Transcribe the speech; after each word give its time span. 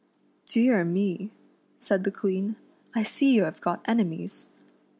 "Dear 0.55 0.83
me," 0.83 1.29
said 1.77 2.05
the 2.05 2.09
Queen," 2.11 2.55
I 2.95 3.03
see 3.03 3.35
you 3.35 3.43
have 3.43 3.61
got 3.61 3.81
enemies. 3.85 4.49